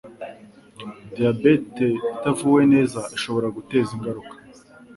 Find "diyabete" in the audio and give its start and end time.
1.13-1.87